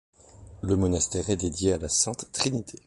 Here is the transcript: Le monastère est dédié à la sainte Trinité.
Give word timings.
Le 0.63 0.75
monastère 0.75 1.29
est 1.29 1.35
dédié 1.37 1.73
à 1.73 1.77
la 1.77 1.87
sainte 1.87 2.31
Trinité. 2.31 2.79